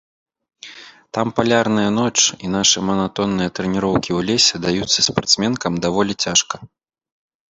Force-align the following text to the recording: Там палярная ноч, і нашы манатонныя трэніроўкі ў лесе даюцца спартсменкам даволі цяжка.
Там 1.17 1.27
палярная 1.39 1.91
ноч, 1.97 2.13
і 2.47 2.49
нашы 2.55 2.77
манатонныя 2.89 3.49
трэніроўкі 3.59 4.11
ў 4.13 4.19
лесе 4.29 4.55
даюцца 4.65 4.99
спартсменкам 5.09 5.73
даволі 5.87 6.13
цяжка. 6.25 6.55